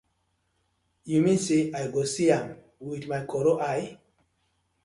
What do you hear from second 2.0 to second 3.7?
see am wit my koro